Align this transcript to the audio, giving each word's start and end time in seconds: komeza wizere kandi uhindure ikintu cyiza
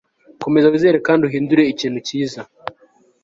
komeza 0.43 0.71
wizere 0.73 0.97
kandi 1.07 1.21
uhindure 1.25 1.63
ikintu 1.73 1.99
cyiza 2.07 2.41